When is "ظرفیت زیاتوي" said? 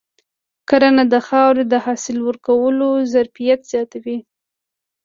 3.13-4.17